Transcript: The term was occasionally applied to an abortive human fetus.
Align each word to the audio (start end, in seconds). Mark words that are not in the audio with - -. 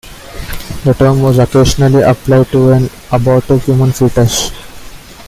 The 0.83 0.95
term 0.97 1.21
was 1.21 1.37
occasionally 1.37 2.01
applied 2.01 2.47
to 2.53 2.71
an 2.71 2.89
abortive 3.11 3.63
human 3.65 3.91
fetus. 3.91 4.51